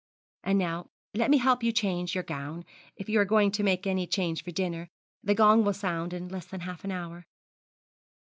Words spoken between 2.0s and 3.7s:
your gown, if you are going to